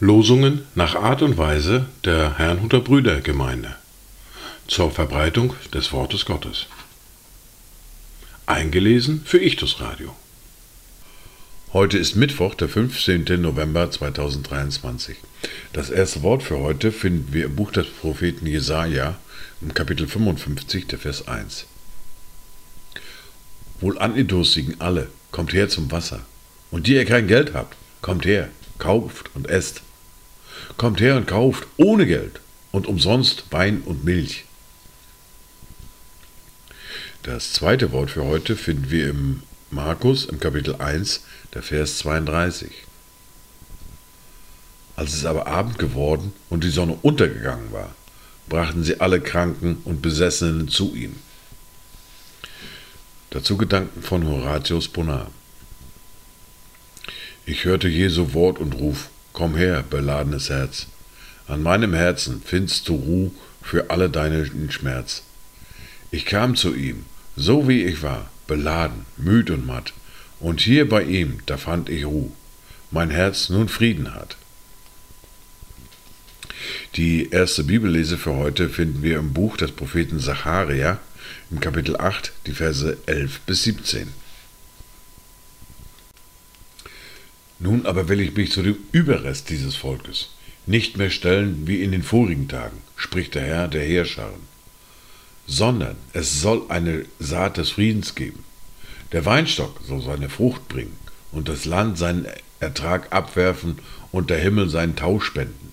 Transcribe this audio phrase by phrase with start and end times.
[0.00, 3.76] Losungen nach Art und Weise der Herrnhuter Brüdergemeinde
[4.66, 6.66] zur Verbreitung des Wortes Gottes.
[8.46, 10.16] Eingelesen für Ichtus Radio.
[11.72, 13.40] Heute ist Mittwoch, der 15.
[13.40, 15.16] November 2023.
[15.72, 19.16] Das erste Wort für heute finden wir im Buch des Propheten Jesaja,
[19.60, 21.66] im Kapitel 55, der Vers 1.
[23.80, 26.20] Wohlan ihr Durstigen alle, kommt her zum Wasser.
[26.70, 29.82] Und die ihr kein Geld habt, kommt her, kauft und esst.
[30.76, 32.40] Kommt her und kauft ohne Geld
[32.72, 34.44] und umsonst Wein und Milch.
[37.22, 41.22] Das zweite Wort für heute finden wir im Markus im Kapitel 1,
[41.54, 42.70] der Vers 32.
[44.96, 47.94] Als es aber Abend geworden und die Sonne untergegangen war,
[48.48, 51.16] brachten sie alle Kranken und Besessenen zu ihm.
[53.30, 55.30] Dazu Gedanken von Horatius Bonar.
[57.44, 60.86] Ich hörte Jesu Wort und Ruf, Komm her, beladenes Herz.
[61.46, 65.24] An meinem Herzen findst du Ruh für alle deinen Schmerz.
[66.10, 67.04] Ich kam zu ihm,
[67.36, 69.92] so wie ich war, beladen, müd und matt,
[70.40, 72.32] und hier bei ihm, da fand ich Ruh,
[72.90, 74.38] mein Herz nun Frieden hat.
[76.94, 80.98] Die erste Bibellese für heute finden wir im Buch des Propheten Zacharia
[81.50, 84.08] im Kapitel 8, die Verse 11 bis 17.
[87.60, 90.30] Nun aber will ich mich zu dem Überrest dieses Volkes
[90.66, 94.40] nicht mehr stellen wie in den vorigen Tagen, spricht der Herr der Heerscharen,
[95.46, 98.44] sondern es soll eine Saat des Friedens geben.
[99.12, 100.96] Der Weinstock soll seine Frucht bringen
[101.32, 102.26] und das Land seinen
[102.60, 103.78] Ertrag abwerfen
[104.12, 105.72] und der Himmel seinen Tau spenden.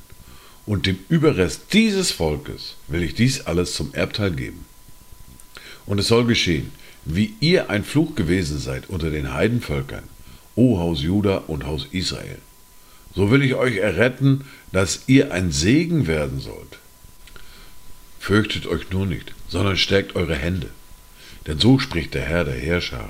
[0.66, 4.66] Und dem Überrest dieses Volkes will ich dies alles zum Erbteil geben.
[5.86, 6.72] Und es soll geschehen,
[7.06, 10.04] wie ihr ein Fluch gewesen seid unter den Heidenvölkern,
[10.56, 12.40] O Haus Juda und Haus Israel.
[13.14, 16.80] So will ich euch erretten, dass ihr ein Segen werden sollt.
[18.20, 20.70] Fürchtet euch nur nicht, sondern stärkt eure Hände.
[21.46, 23.10] Denn so spricht der Herr der Herrscher.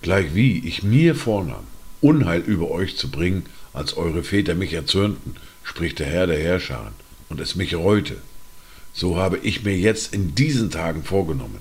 [0.00, 1.66] Gleichwie ich mir vornahm,
[2.00, 6.92] Unheil über euch zu bringen, als eure Väter mich erzürnten, spricht der Herr der Herrscher,
[7.28, 8.16] und es mich reute.
[8.92, 11.60] So habe ich mir jetzt in diesen Tagen vorgenommen,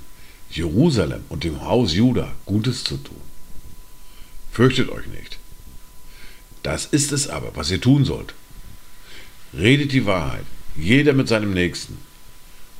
[0.49, 3.21] Jerusalem und dem Haus Juda Gutes zu tun.
[4.51, 5.37] Fürchtet euch nicht.
[6.63, 8.33] Das ist es aber, was ihr tun sollt.
[9.53, 10.45] Redet die Wahrheit,
[10.75, 11.97] jeder mit seinem Nächsten.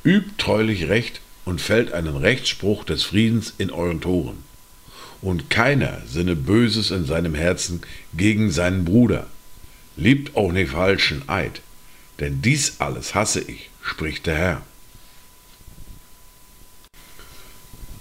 [0.04, 4.38] Übt treulich Recht und fällt einen Rechtsspruch des Friedens in euren Toren.
[5.22, 7.80] Und keiner sinne Böses in seinem Herzen
[8.14, 9.26] gegen seinen Bruder.
[9.96, 11.62] Liebt auch nicht falschen Eid,
[12.20, 14.62] denn dies alles hasse ich, spricht der Herr.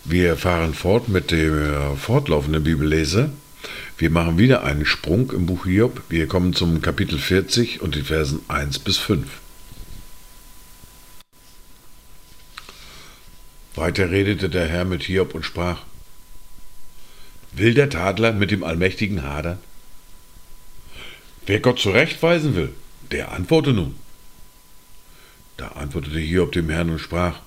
[0.03, 3.31] Wir fahren fort mit der fortlaufenden Bibellese.
[3.97, 6.03] Wir machen wieder einen Sprung im Buch Hiob.
[6.09, 9.25] Wir kommen zum Kapitel 40 und die Versen 1 bis 5.
[13.73, 15.81] Weiter redete der Herr mit Hiob und sprach,
[17.57, 19.59] Will der Tadler mit dem Allmächtigen hadern?
[21.45, 22.73] Wer Gott zurechtweisen will,
[23.11, 23.95] der antworte nun.
[25.55, 27.39] Da antwortete Hiob dem Herrn und sprach,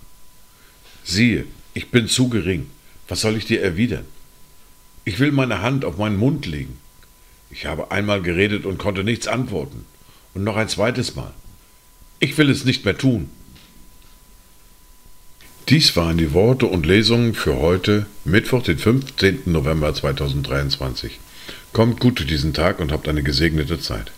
[1.05, 2.71] Siehe, ich bin zu gering,
[3.07, 4.07] was soll ich dir erwidern?
[5.05, 6.79] Ich will meine Hand auf meinen Mund legen.
[7.51, 9.85] Ich habe einmal geredet und konnte nichts antworten.
[10.33, 11.35] Und noch ein zweites Mal.
[12.19, 13.31] Ich will es nicht mehr tun.
[15.69, 19.41] Dies waren die Worte und Lesungen für heute, Mittwoch, den 15.
[19.45, 21.21] November 2023.
[21.75, 24.11] Kommt gut durch diesen Tag und habt eine gesegnete Zeit.